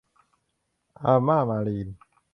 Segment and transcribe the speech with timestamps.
[1.03, 1.87] อาม่า มารีน